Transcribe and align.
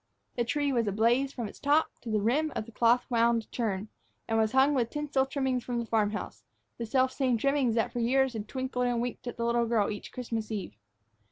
The 0.35 0.43
tree 0.43 0.73
was 0.73 0.87
ablaze 0.87 1.31
from 1.31 1.47
its 1.47 1.59
top 1.59 1.91
to 2.01 2.09
the 2.09 2.19
rim 2.23 2.51
of 2.55 2.65
the 2.65 2.71
cloth 2.71 3.05
wound 3.11 3.45
churn, 3.51 3.87
and 4.27 4.35
was 4.39 4.51
hung 4.53 4.73
with 4.73 4.89
tinsel 4.89 5.27
trimmings 5.27 5.63
from 5.63 5.77
the 5.77 5.85
farm 5.85 6.09
house, 6.09 6.43
the 6.79 6.87
selfsame 6.87 7.37
trimmings 7.37 7.75
that 7.75 7.93
for 7.93 7.99
years 7.99 8.33
had 8.33 8.47
twinkled 8.47 8.87
and 8.87 8.99
winked 8.99 9.27
at 9.27 9.37
the 9.37 9.45
little 9.45 9.67
girl 9.67 9.91
each 9.91 10.11
Christmas 10.11 10.49
eve. 10.51 10.75